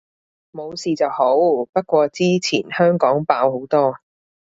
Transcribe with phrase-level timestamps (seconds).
[0.51, 1.35] 冇事就好，
[1.71, 3.93] 不過之前香港爆好多